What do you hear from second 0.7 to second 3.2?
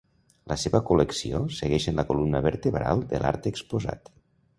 col·lecció segueix sent la columna vertebral